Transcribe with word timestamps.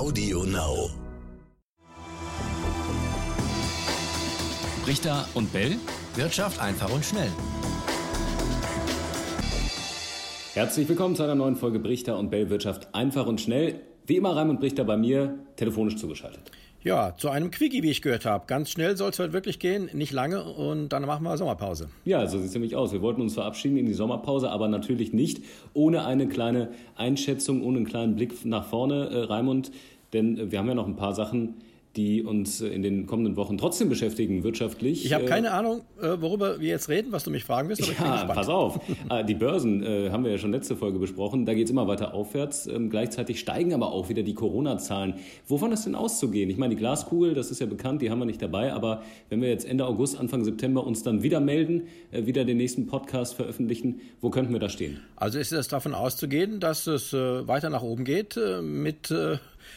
Audio 0.00 0.44
Now. 0.44 0.88
Richter 4.86 5.28
und 5.34 5.52
Bell. 5.52 5.76
Wirtschaft 6.14 6.58
einfach 6.58 6.90
und 6.90 7.04
schnell. 7.04 7.28
Herzlich 10.54 10.88
willkommen 10.88 11.16
zu 11.16 11.22
einer 11.22 11.34
neuen 11.34 11.54
Folge 11.54 11.80
Brichter 11.80 12.18
und 12.18 12.30
Bell 12.30 12.48
Wirtschaft 12.48 12.94
einfach 12.94 13.26
und 13.26 13.42
schnell. 13.42 13.82
Wie 14.10 14.16
immer 14.16 14.34
Raimund 14.34 14.58
Brichter 14.58 14.82
bei 14.82 14.96
mir, 14.96 15.38
telefonisch 15.54 15.94
zugeschaltet. 15.94 16.40
Ja, 16.82 17.14
zu 17.16 17.28
einem 17.28 17.52
Quickie, 17.52 17.84
wie 17.84 17.92
ich 17.92 18.02
gehört 18.02 18.24
habe. 18.24 18.44
Ganz 18.48 18.68
schnell 18.68 18.96
soll 18.96 19.10
es 19.10 19.20
heute 19.20 19.32
wirklich 19.32 19.60
gehen, 19.60 19.88
nicht 19.92 20.10
lange 20.10 20.42
und 20.42 20.88
dann 20.88 21.06
machen 21.06 21.22
wir 21.22 21.36
Sommerpause. 21.36 21.90
Ja, 22.04 22.26
so 22.26 22.38
sieht 22.38 22.48
es 22.48 22.54
nämlich 22.54 22.74
aus. 22.74 22.92
Wir 22.92 23.02
wollten 23.02 23.20
uns 23.20 23.34
verabschieden 23.34 23.76
in 23.76 23.86
die 23.86 23.94
Sommerpause, 23.94 24.50
aber 24.50 24.66
natürlich 24.66 25.12
nicht 25.12 25.44
ohne 25.74 26.06
eine 26.06 26.26
kleine 26.26 26.70
Einschätzung, 26.96 27.62
ohne 27.62 27.76
einen 27.76 27.86
kleinen 27.86 28.16
Blick 28.16 28.44
nach 28.44 28.64
vorne, 28.64 29.10
äh, 29.10 29.22
Raimund. 29.26 29.70
Denn 30.12 30.36
äh, 30.36 30.50
wir 30.50 30.58
haben 30.58 30.66
ja 30.66 30.74
noch 30.74 30.88
ein 30.88 30.96
paar 30.96 31.14
Sachen, 31.14 31.58
die 31.96 32.22
uns 32.22 32.60
in 32.60 32.82
den 32.82 33.06
kommenden 33.06 33.34
Wochen 33.36 33.58
trotzdem 33.58 33.88
beschäftigen, 33.88 34.44
wirtschaftlich. 34.44 35.04
Ich 35.04 35.12
habe 35.12 35.24
keine 35.24 35.50
Ahnung, 35.50 35.82
äh, 36.00 36.20
worüber 36.20 36.60
wir 36.60 36.68
jetzt 36.68 36.88
reden, 36.88 37.10
was 37.10 37.24
du 37.24 37.30
mich 37.30 37.42
fragen 37.42 37.68
wirst, 37.68 37.84
ja, 37.98 38.26
pass 38.26 38.48
auf. 38.48 38.80
Die 39.26 39.34
Börsen 39.34 39.82
äh, 39.82 40.10
haben 40.10 40.22
wir 40.22 40.30
ja 40.30 40.38
schon 40.38 40.52
letzte 40.52 40.76
Folge 40.76 41.00
besprochen. 41.00 41.46
Da 41.46 41.54
geht 41.54 41.64
es 41.64 41.70
immer 41.72 41.88
weiter 41.88 42.14
aufwärts. 42.14 42.68
Ähm, 42.68 42.90
gleichzeitig 42.90 43.40
steigen 43.40 43.74
aber 43.74 43.90
auch 43.90 44.08
wieder 44.08 44.22
die 44.22 44.34
Corona-Zahlen. 44.34 45.14
Wovon 45.48 45.72
ist 45.72 45.84
denn 45.84 45.96
auszugehen? 45.96 46.48
Ich 46.48 46.58
meine, 46.58 46.76
die 46.76 46.78
Glaskugel, 46.78 47.34
das 47.34 47.50
ist 47.50 47.60
ja 47.60 47.66
bekannt, 47.66 48.02
die 48.02 48.10
haben 48.10 48.20
wir 48.20 48.26
nicht 48.26 48.40
dabei. 48.40 48.72
Aber 48.72 49.02
wenn 49.28 49.42
wir 49.42 49.48
jetzt 49.48 49.66
Ende 49.66 49.84
August, 49.84 50.18
Anfang 50.18 50.44
September 50.44 50.86
uns 50.86 51.02
dann 51.02 51.24
wieder 51.24 51.40
melden, 51.40 51.88
äh, 52.12 52.24
wieder 52.24 52.44
den 52.44 52.58
nächsten 52.58 52.86
Podcast 52.86 53.34
veröffentlichen, 53.34 54.00
wo 54.20 54.30
könnten 54.30 54.52
wir 54.52 54.60
da 54.60 54.68
stehen? 54.68 55.00
Also 55.16 55.40
ist 55.40 55.52
es 55.52 55.66
davon 55.66 55.94
auszugehen, 55.94 56.60
dass 56.60 56.86
es 56.86 57.12
weiter 57.12 57.68
nach 57.70 57.82
oben 57.82 58.04
geht 58.04 58.38
mit 58.62 59.12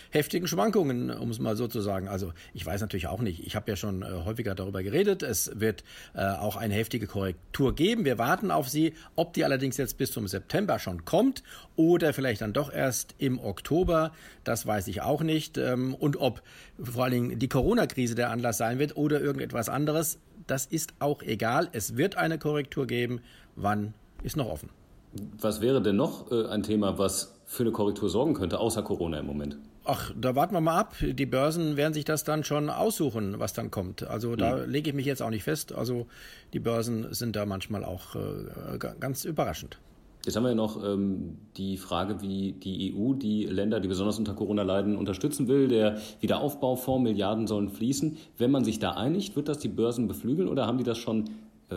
heftigen 0.10 0.48
Schwankungen, 0.48 1.10
um 1.12 1.30
es 1.30 1.40
mal 1.40 1.55
so 1.55 1.68
zu 1.68 1.82
sagen. 1.82 2.08
Also 2.08 2.34
ich 2.54 2.66
weiß 2.66 2.81
natürlich 2.81 3.08
auch 3.08 3.22
nicht. 3.22 3.45
Ich 3.45 3.56
habe 3.56 3.70
ja 3.72 3.76
schon 3.76 4.02
äh, 4.02 4.06
häufiger 4.25 4.56
darüber 4.56 4.84
geredet. 4.84 5.23
Es 5.23 5.52
wird 5.59 5.84
äh, 6.14 6.22
auch 6.25 6.56
eine 6.56 6.73
heftige 6.73 7.08
Korrektur 7.08 7.75
geben. 7.75 8.06
Wir 8.06 8.17
warten 8.17 8.52
auf 8.52 8.70
sie. 8.70 8.94
Ob 9.16 9.34
die 9.34 9.44
allerdings 9.44 9.78
jetzt 9.78 9.98
bis 9.98 10.12
zum 10.12 10.28
September 10.28 10.80
schon 10.80 11.06
kommt 11.06 11.44
oder 11.75 12.14
vielleicht 12.14 12.42
dann 12.42 12.53
doch 12.53 12.72
erst 12.72 13.16
im 13.17 13.40
Oktober, 13.40 14.12
das 14.44 14.66
weiß 14.66 14.88
ich 14.88 15.02
auch 15.02 15.22
nicht. 15.22 15.58
Ähm, 15.58 15.94
und 15.94 16.18
ob 16.18 16.42
vor 16.81 17.06
allen 17.06 17.14
Dingen 17.14 17.40
die 17.40 17.50
Corona-Krise 17.50 18.16
der 18.16 18.30
Anlass 18.30 18.58
sein 18.58 18.80
wird 18.80 18.97
oder 18.97 19.22
irgendetwas 19.22 19.70
anderes, 19.70 20.20
das 20.47 20.66
ist 20.66 20.94
auch 21.00 21.22
egal. 21.22 21.70
Es 21.72 21.97
wird 21.97 22.18
eine 22.18 22.38
Korrektur 22.38 22.88
geben. 22.88 23.22
Wann 23.56 23.94
ist 24.23 24.36
noch 24.36 24.47
offen. 24.47 24.70
Was 25.39 25.61
wäre 25.61 25.81
denn 25.81 25.95
noch 25.95 26.31
äh, 26.31 26.47
ein 26.47 26.64
Thema, 26.64 26.97
was 26.97 27.39
für 27.45 27.64
eine 27.64 27.72
Korrektur 27.72 28.09
sorgen 28.09 28.33
könnte, 28.33 28.59
außer 28.59 28.81
Corona 28.81 29.19
im 29.19 29.28
Moment? 29.28 29.58
Ach, 29.86 30.11
da 30.19 30.33
warten 30.36 30.53
wir 30.53 30.61
mal 30.61 30.80
ab. 30.80 30.95
Die 31.02 31.25
Börsen 31.25 31.75
werden 31.75 31.94
sich 31.94 32.06
das 32.06 32.23
dann 32.23 32.44
schon 32.44 32.69
aussuchen, 32.69 33.39
was 33.39 33.53
dann 33.53 33.69
kommt. 33.69 34.03
Also 34.03 34.36
da 34.36 34.58
mhm. 34.58 34.72
lege 34.72 34.89
ich 34.89 34.95
mich 34.95 35.06
jetzt 35.06 35.22
auch 35.22 35.30
nicht 35.30 35.44
fest. 35.44 35.73
Also 35.73 36.08
die 36.53 36.59
Börsen 36.59 37.14
sind 37.14 37.36
da 37.36 37.45
manchmal 37.45 37.84
auch 37.84 38.16
äh, 38.16 38.78
ganz 38.78 39.25
überraschend. 39.25 39.78
Jetzt 40.25 40.38
haben 40.38 40.44
wir 40.44 40.50
ja 40.50 40.56
noch 40.56 40.81
ähm, 40.81 41.38
die 41.58 41.75
Frage, 41.75 42.22
wie 42.22 42.53
die 42.53 42.95
EU 42.95 43.14
die 43.14 43.44
Länder, 43.44 43.81
die 43.81 43.89
besonders 43.89 44.17
unter 44.17 44.34
Corona 44.34 44.64
leiden, 44.64 44.95
unterstützen 44.95 45.50
will. 45.50 45.67
Der 45.67 45.97
Wiederaufbaufonds, 46.22 47.03
Milliarden 47.03 47.45
sollen 47.45 47.67
fließen. 47.67 48.17
Wenn 48.38 48.52
man 48.52 48.64
sich 48.64 48.80
da 48.80 48.91
einigt, 48.91 49.36
wird 49.36 49.50
das 49.50 49.59
die 49.59 49.67
Börsen 49.67 50.08
beflügeln 50.08 50.47
oder 50.47 50.66
haben 50.66 50.78
die 50.78 50.86
das 50.86 50.97
schon 50.97 51.25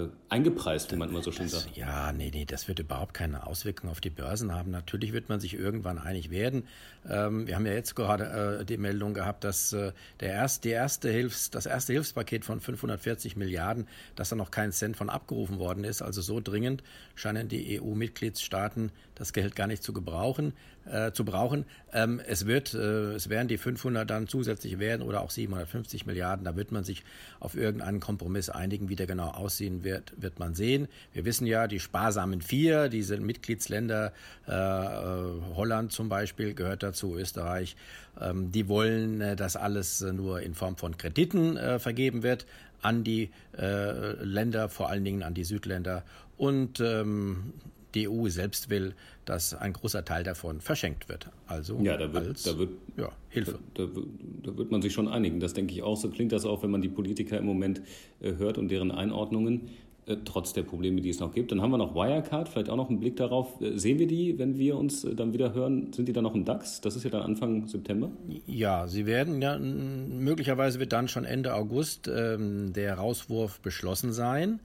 äh, 0.05 0.09
eingepreist, 0.29 0.93
wie 0.93 0.97
man 0.97 1.09
immer 1.09 1.23
so 1.23 1.33
schön 1.33 1.47
das, 1.47 1.63
sagt. 1.63 1.77
Ja, 1.77 2.13
nee, 2.13 2.31
nee, 2.33 2.45
das 2.45 2.69
wird 2.69 2.79
überhaupt 2.79 3.15
keine 3.15 3.47
Auswirkung 3.47 3.91
auf 3.91 4.01
die 4.01 4.11
Börsen 4.11 4.53
haben. 4.53 4.71
Natürlich 4.71 5.13
wird 5.13 5.29
man 5.29 5.41
sich 5.41 5.55
irgendwann 5.55 5.99
einig 5.99 6.31
werden. 6.31 6.65
Ähm, 7.09 7.47
wir 7.47 7.55
haben 7.55 7.67
ja 7.67 7.73
jetzt 7.73 7.95
gerade 7.95 8.61
äh, 8.61 8.65
die 8.65 8.77
Meldung 8.77 9.15
gehabt, 9.15 9.45
dass 9.45 9.73
äh, 9.73 9.93
der 10.21 10.33
erst, 10.33 10.65
die 10.65 10.71
erste 10.71 11.09
Hilfs-, 11.11 11.51
das 11.51 11.67
erste 11.67 11.93
Hilfspaket 11.93 12.45
von 12.45 12.61
540 12.61 13.37
Milliarden, 13.37 13.87
dass 14.17 14.29
da 14.29 14.37
noch 14.37 14.51
kein 14.51 14.73
Cent 14.73 14.97
von 14.97 15.11
abgerufen 15.11 15.59
worden 15.59 15.85
ist. 15.85 16.03
Also 16.03 16.21
so 16.23 16.41
dringend 16.41 16.83
scheinen 17.15 17.49
die 17.49 17.81
EU-Mitgliedstaaten 17.81 18.91
das 19.15 19.33
Geld 19.33 19.57
gar 19.57 19.67
nicht 19.67 19.83
zu 19.83 19.93
gebrauchen, 19.93 20.53
äh, 20.85 21.13
zu 21.13 21.25
brauchen. 21.25 21.65
Ähm, 21.93 22.21
es 22.27 22.47
wird, 22.47 22.75
äh, 22.75 23.15
es 23.15 23.29
werden 23.29 23.49
die 23.49 23.59
500 23.59 24.09
dann 24.09 24.29
zusätzlich 24.29 24.79
werden 24.79 25.03
oder 25.03 25.23
auch 25.23 25.31
750 25.31 26.07
Milliarden. 26.07 26.45
Da 26.45 26.55
wird 26.55 26.71
man 26.71 26.85
sich 26.85 27.03
auf 27.41 27.57
irgendeinen 27.57 28.01
Kompromiss 28.01 28.51
einigen, 28.51 28.89
wie 28.89 28.97
der 28.97 29.07
genau 29.07 29.29
aussehen 29.29 29.85
wird, 29.87 30.13
wird 30.21 30.39
man 30.39 30.55
sehen. 30.55 30.89
Wir 31.15 31.25
wissen 31.25 31.47
ja, 31.47 31.67
die 31.67 31.81
sparsamen 31.81 32.43
vier, 32.43 32.91
diese 32.91 33.17
Mitgliedsländer, 33.17 34.13
äh, 34.47 34.53
äh, 34.53 35.55
Holland 35.55 35.93
zum 35.93 36.11
Beispiel 36.11 36.53
gehört 36.53 36.83
dazu, 36.83 37.17
Österreich, 37.17 37.77
ähm, 38.21 38.53
die 38.53 38.69
wollen, 38.69 39.23
äh, 39.23 39.37
dass 39.37 39.57
alles 39.57 40.03
äh, 40.03 40.13
nur 40.13 40.43
in 40.43 40.55
Form 40.55 40.77
von 40.77 40.99
Krediten 40.99 41.57
äh, 41.57 41.79
vergeben 41.79 42.23
wird 42.23 42.45
an 42.83 43.05
die 43.05 43.31
äh, 43.57 44.13
Länder, 44.23 44.69
vor 44.69 44.91
allen 44.91 45.05
Dingen 45.05 45.23
an 45.23 45.33
die 45.33 45.45
Südländer. 45.45 46.03
Und 46.37 46.81
ähm, 46.81 47.55
die 47.97 48.09
EU 48.09 48.29
selbst 48.29 48.71
will, 48.71 48.95
dass 49.25 49.55
ein 49.55 49.73
großer 49.73 50.05
Teil 50.05 50.23
davon 50.23 50.61
verschenkt 50.61 51.09
wird. 51.09 51.31
Also 51.47 51.81
ja, 51.83 51.97
da 51.97 52.13
wird, 52.13 52.27
als 52.27 52.43
da 52.45 52.57
wird, 52.59 52.71
ja, 52.97 53.11
Hilfe. 53.29 53.59
Da, 53.75 53.87
da, 53.87 54.01
da, 54.45 54.57
wird 54.57 54.71
man 54.71 54.83
sich 54.83 54.93
schon 54.93 55.09
einigen. 55.09 55.41
Das 55.41 55.55
denke 55.55 55.75
ich 55.75 55.83
auch. 55.83 55.97
So 55.97 56.11
klingt 56.11 56.33
das 56.33 56.45
auch, 56.45 56.63
wenn 56.63 56.71
man 56.71 56.83
die 56.83 56.89
Politiker 56.89 57.39
im 57.39 57.47
Moment 57.47 57.81
äh, 58.21 58.35
hört 58.37 58.59
und 58.59 58.69
deren 58.69 58.93
Einordnungen. 58.93 59.71
Äh, 60.07 60.19
trotz 60.25 60.53
der 60.53 60.63
Probleme, 60.63 61.01
die 61.01 61.11
es 61.11 61.19
noch 61.19 61.35
gibt. 61.35 61.51
Dann 61.51 61.61
haben 61.61 61.73
wir 61.73 61.79
noch 61.79 61.97
Wirecard, 61.97 62.49
vielleicht 62.49 62.71
auch 62.71 62.77
noch 62.77 62.89
einen 62.89 63.01
Blick 63.01 63.17
darauf. 63.17 63.61
Äh, 63.61 63.77
sehen 63.77 63.99
wir 63.99 64.07
die, 64.07 64.39
wenn 64.39 64.57
wir 64.57 64.77
uns 64.77 65.03
dann 65.17 65.33
wieder 65.33 65.53
hören? 65.53 65.93
Sind 65.93 66.07
die 66.07 66.13
dann 66.13 66.23
noch 66.23 66.35
im 66.37 66.45
DAX? 66.45 66.81
Das 66.81 66.95
ist 66.95 67.03
ja 67.03 67.11
dann 67.11 67.23
Anfang 67.23 67.67
September? 67.67 68.13
Ja, 68.47 68.87
sie 68.87 69.07
werden 69.07 69.43
ja, 69.43 69.59
möglicherweise 69.59 70.79
wird 70.79 70.93
dann 70.93 71.09
schon 71.09 71.25
Ende 71.25 71.55
August 71.55 72.09
ähm, 72.09 72.73
der 72.73 72.95
Rauswurf 72.95 73.59
beschlossen 73.61 74.13
sein. 74.13 74.61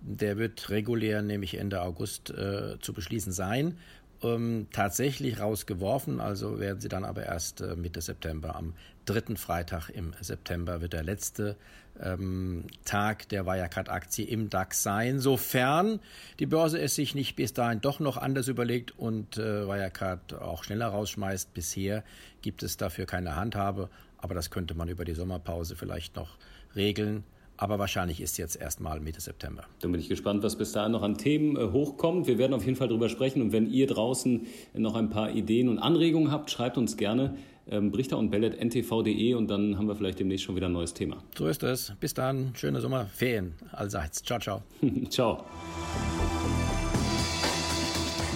Der 0.00 0.38
wird 0.38 0.70
regulär 0.70 1.22
nämlich 1.22 1.58
Ende 1.58 1.82
August 1.82 2.30
äh, 2.30 2.78
zu 2.80 2.92
beschließen 2.92 3.32
sein. 3.32 3.78
Ähm, 4.22 4.66
tatsächlich 4.70 5.40
rausgeworfen, 5.40 6.20
also 6.20 6.60
werden 6.60 6.78
sie 6.78 6.88
dann 6.88 7.04
aber 7.04 7.24
erst 7.24 7.62
äh, 7.62 7.74
Mitte 7.74 8.02
September, 8.02 8.54
am 8.54 8.74
dritten 9.06 9.38
Freitag 9.38 9.88
im 9.88 10.12
September 10.20 10.82
wird 10.82 10.92
der 10.92 11.02
letzte 11.02 11.56
ähm, 11.98 12.64
Tag 12.84 13.30
der 13.30 13.46
Wirecard-Aktie 13.46 14.26
im 14.26 14.50
DAX 14.50 14.82
sein, 14.82 15.20
sofern 15.20 16.00
die 16.38 16.44
Börse 16.44 16.78
es 16.78 16.94
sich 16.94 17.14
nicht 17.14 17.34
bis 17.34 17.54
dahin 17.54 17.80
doch 17.80 17.98
noch 17.98 18.18
anders 18.18 18.48
überlegt 18.48 18.98
und 18.98 19.38
äh, 19.38 19.66
Wirecard 19.66 20.34
auch 20.34 20.64
schneller 20.64 20.88
rausschmeißt. 20.88 21.54
Bisher 21.54 22.04
gibt 22.42 22.62
es 22.62 22.76
dafür 22.76 23.06
keine 23.06 23.36
Handhabe, 23.36 23.88
aber 24.18 24.34
das 24.34 24.50
könnte 24.50 24.74
man 24.74 24.88
über 24.88 25.06
die 25.06 25.14
Sommerpause 25.14 25.76
vielleicht 25.76 26.16
noch 26.16 26.36
regeln. 26.76 27.24
Aber 27.60 27.78
wahrscheinlich 27.78 28.22
ist 28.22 28.38
jetzt 28.38 28.56
erstmal 28.56 29.00
Mitte 29.00 29.20
September. 29.20 29.64
Dann 29.82 29.92
bin 29.92 30.00
ich 30.00 30.08
gespannt, 30.08 30.42
was 30.42 30.56
bis 30.56 30.72
dahin 30.72 30.92
noch 30.92 31.02
an 31.02 31.18
Themen 31.18 31.56
äh, 31.56 31.70
hochkommt. 31.70 32.26
Wir 32.26 32.38
werden 32.38 32.54
auf 32.54 32.64
jeden 32.64 32.76
Fall 32.76 32.88
drüber 32.88 33.10
sprechen. 33.10 33.42
Und 33.42 33.52
wenn 33.52 33.70
ihr 33.70 33.86
draußen 33.86 34.46
noch 34.74 34.94
ein 34.94 35.10
paar 35.10 35.30
Ideen 35.30 35.68
und 35.68 35.78
Anregungen 35.78 36.32
habt, 36.32 36.50
schreibt 36.50 36.78
uns 36.78 36.96
gerne 36.96 37.36
ähm, 37.70 37.90
Brichter 37.90 38.16
und 38.16 38.30
Bellet 38.30 38.58
ntv.de 38.58 39.34
und 39.34 39.48
dann 39.48 39.76
haben 39.76 39.86
wir 39.88 39.94
vielleicht 39.94 40.18
demnächst 40.18 40.46
schon 40.46 40.56
wieder 40.56 40.68
ein 40.68 40.72
neues 40.72 40.94
Thema. 40.94 41.22
So 41.36 41.48
ist 41.48 41.62
es. 41.62 41.92
Bis 42.00 42.14
dann. 42.14 42.54
Schöne 42.56 42.80
Sommerferien 42.80 43.52
allseits. 43.72 44.22
Ciao, 44.22 44.40
ciao. 44.40 44.62
ciao. 45.10 45.44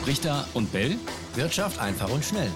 Brichter 0.05 0.47
und 0.53 0.71
Bell. 0.71 0.97
Wirtschaft 1.35 1.81
einfach 1.81 2.13
und 2.13 2.23
schnell. 2.23 2.51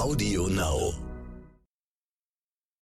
Audio 0.00 0.46
Now. 0.46 1.09